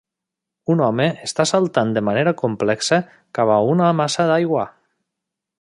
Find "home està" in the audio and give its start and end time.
0.85-1.45